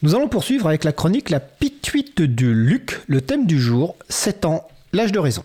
[0.00, 4.44] Nous allons poursuivre avec la chronique La pituite de Luc, le thème du jour, 7
[4.44, 5.42] ans, l'âge de raison.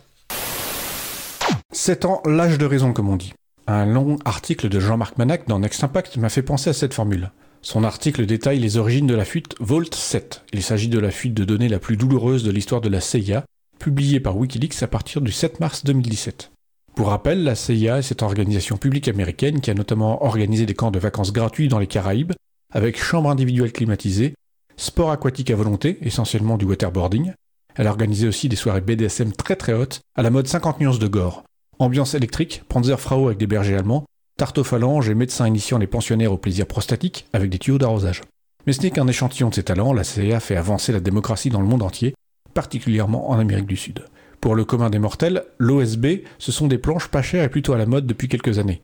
[1.72, 3.34] 7 ans, l'âge de raison comme on dit.
[3.66, 7.32] Un long article de Jean-Marc Manac dans Next Impact m'a fait penser à cette formule.
[7.64, 10.44] Son article détaille les origines de la fuite Volt 7.
[10.54, 13.46] Il s'agit de la fuite de données la plus douloureuse de l'histoire de la CIA,
[13.80, 16.52] publiée par Wikileaks à partir du 7 mars 2017.
[16.94, 20.92] Pour rappel, la CIA est cette organisation publique américaine qui a notamment organisé des camps
[20.92, 22.34] de vacances gratuits dans les Caraïbes,
[22.70, 24.36] avec chambres individuelles climatisées,
[24.84, 27.32] sport aquatique à volonté, essentiellement du waterboarding.
[27.76, 31.00] Elle a organisé aussi des soirées BDSM très très hautes, à la mode 50 nuances
[31.00, 31.44] de gore.
[31.80, 34.04] Ambiance électrique, Panzerfrau avec des bergers allemands,
[34.38, 38.22] tarte aux phalanges et médecins initiant les pensionnaires au plaisir prostatique avec des tuyaux d'arrosage.
[38.68, 41.62] Mais ce n'est qu'un échantillon de ses talents, la CIA fait avancer la démocratie dans
[41.62, 42.14] le monde entier,
[42.54, 44.06] particulièrement en Amérique du Sud.
[44.42, 47.78] Pour le commun des mortels, l'OSB, ce sont des planches pas chères et plutôt à
[47.78, 48.82] la mode depuis quelques années.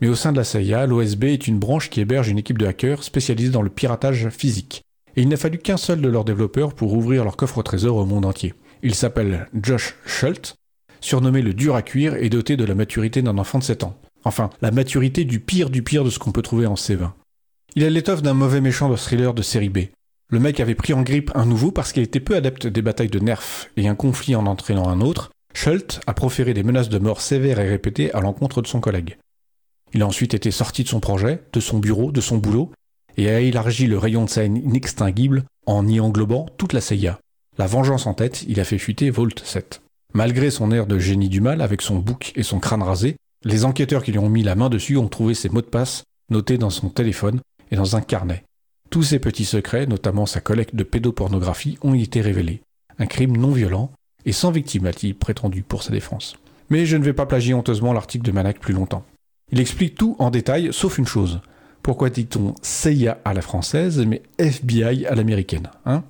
[0.00, 2.66] Mais au sein de la CIA, l'OSB est une branche qui héberge une équipe de
[2.66, 4.82] hackers spécialisée dans le piratage physique.
[5.16, 7.96] Et il n'a fallu qu'un seul de leurs développeurs pour ouvrir leur coffre au trésor
[7.96, 8.54] au monde entier.
[8.82, 10.54] Il s'appelle Josh Schultz,
[11.00, 13.96] surnommé le dur à cuire et doté de la maturité d'un enfant de 7 ans.
[14.24, 17.10] Enfin, la maturité du pire du pire de ce qu'on peut trouver en C20.
[17.74, 19.78] Il a l'étoffe d'un mauvais méchant de thriller de série B.
[20.28, 23.08] Le mec avait pris en grippe un nouveau parce qu'il était peu adepte des batailles
[23.08, 25.30] de nerfs et un conflit en entraînant un autre.
[25.54, 29.18] Schultz a proféré des menaces de mort sévères et répétées à l'encontre de son collègue.
[29.94, 32.72] Il a ensuite été sorti de son projet, de son bureau, de son boulot,
[33.16, 37.18] et a élargi le rayon de sa inextinguible en y englobant toute la CIA.
[37.58, 39.82] La vengeance en tête, il a fait fuiter Volt 7.
[40.14, 43.64] Malgré son air de génie du mal avec son bouc et son crâne rasé, les
[43.64, 46.58] enquêteurs qui lui ont mis la main dessus ont trouvé ses mots de passe notés
[46.58, 47.40] dans son téléphone
[47.70, 48.44] et dans un carnet.
[48.90, 52.62] Tous ses petits secrets, notamment sa collecte de pédopornographie, ont été révélés.
[52.98, 53.90] Un crime non violent
[54.24, 56.36] et sans victime, a-t-il prétendu pour sa défense.
[56.70, 59.04] Mais je ne vais pas plagier honteusement l'article de Manac plus longtemps.
[59.50, 61.40] Il explique tout en détail, sauf une chose.
[61.82, 66.04] Pourquoi dit-on CIA à la française, mais FBI à l'américaine hein?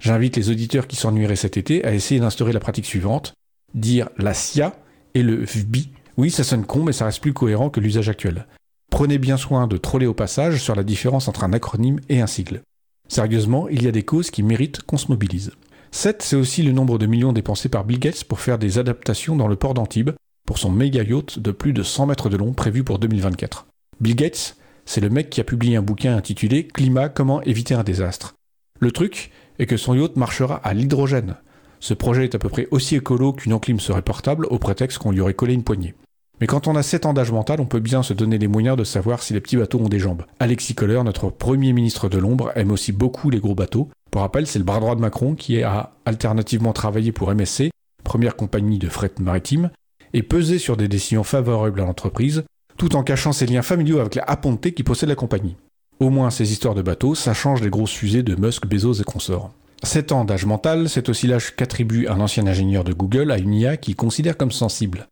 [0.00, 3.34] J'invite les auditeurs qui s'ennuieraient cet été à essayer d'instaurer la pratique suivante
[3.74, 4.76] dire la CIA
[5.14, 8.46] et le FBI oui, ça sonne con, mais ça reste plus cohérent que l'usage actuel.
[8.90, 12.28] Prenez bien soin de troller au passage sur la différence entre un acronyme et un
[12.28, 12.62] sigle.
[13.08, 15.50] Sérieusement, il y a des causes qui méritent qu'on se mobilise.
[15.90, 19.36] 7, c'est aussi le nombre de millions dépensés par Bill Gates pour faire des adaptations
[19.36, 20.12] dans le port d'Antibes
[20.46, 23.66] pour son méga yacht de plus de 100 mètres de long prévu pour 2024.
[24.00, 24.56] Bill Gates,
[24.86, 28.34] c'est le mec qui a publié un bouquin intitulé Climat, comment éviter un désastre.
[28.80, 31.36] Le truc est que son yacht marchera à l'hydrogène.
[31.80, 35.10] Ce projet est à peu près aussi écolo qu'une enclime serait portable au prétexte qu'on
[35.10, 35.94] lui aurait collé une poignée.
[36.40, 38.76] Mais quand on a 7 ans d'âge mental, on peut bien se donner les moyens
[38.76, 40.24] de savoir si les petits bateaux ont des jambes.
[40.40, 43.88] Alexis Kohler, notre premier ministre de l'ombre, aime aussi beaucoup les gros bateaux.
[44.10, 47.70] Pour rappel, c'est le bras droit de Macron qui a alternativement travaillé pour MSC,
[48.02, 49.70] première compagnie de fret maritime,
[50.12, 52.44] et pesé sur des décisions favorables à l'entreprise,
[52.76, 55.56] tout en cachant ses liens familiaux avec la Aponte qui possède la compagnie.
[56.00, 59.04] Au moins ces histoires de bateaux, ça change des grosses fusées de Musk, Bezos et
[59.04, 59.52] consorts.
[59.82, 63.54] 7 ans d'âge mental, c'est aussi l'âge qu'attribue un ancien ingénieur de Google à une
[63.54, 65.08] IA qu'il considère comme sensible.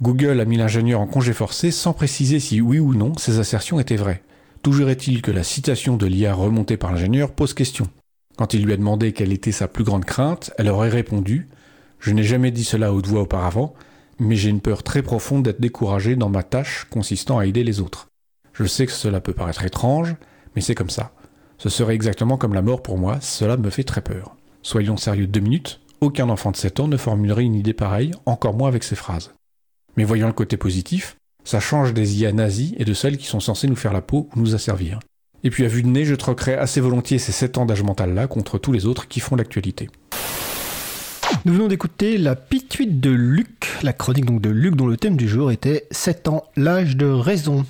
[0.00, 3.78] Google a mis l'ingénieur en congé forcé sans préciser si oui ou non ces assertions
[3.78, 4.22] étaient vraies.
[4.62, 7.88] Toujours est-il que la citation de l'IA remontée par l'ingénieur pose question.
[8.36, 11.48] Quand il lui a demandé quelle était sa plus grande crainte, elle aurait répondu
[11.98, 13.74] Je n'ai jamais dit cela à haute voix auparavant,
[14.18, 17.80] mais j'ai une peur très profonde d'être découragé dans ma tâche consistant à aider les
[17.80, 18.08] autres.
[18.52, 20.14] Je sais que cela peut paraître étrange,
[20.54, 21.12] mais c'est comme ça.
[21.58, 24.36] Ce serait exactement comme la mort pour moi, cela me fait très peur.
[24.62, 28.54] Soyons sérieux deux minutes, aucun enfant de 7 ans ne formulerait une idée pareille, encore
[28.54, 29.32] moins avec ces phrases.
[29.96, 33.40] Mais voyons le côté positif, ça change des IA nazis et de celles qui sont
[33.40, 35.00] censées nous faire la peau ou nous asservir.
[35.44, 38.14] Et puis à vue de nez, je troquerai assez volontiers ces 7 ans d'âge mental
[38.14, 39.90] là contre tous les autres qui font l'actualité.
[41.44, 45.16] Nous venons d'écouter la pituite de Luc, la chronique donc de Luc dont le thème
[45.16, 47.60] du jour était 7 ans, l'âge de raison.